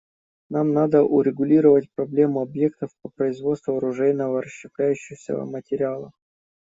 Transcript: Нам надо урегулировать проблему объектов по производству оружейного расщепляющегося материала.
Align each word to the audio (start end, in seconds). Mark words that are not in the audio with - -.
Нам 0.49 0.73
надо 0.73 1.03
урегулировать 1.03 1.91
проблему 1.93 2.41
объектов 2.41 2.89
по 3.03 3.09
производству 3.09 3.77
оружейного 3.77 4.41
расщепляющегося 4.41 5.35
материала. 5.45 6.09